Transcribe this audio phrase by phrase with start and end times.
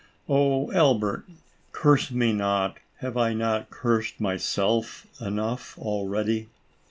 [0.27, 1.25] "Oh, Albert,
[1.73, 2.77] curse me not!
[3.01, 6.49] Have I not cursed myself enough already?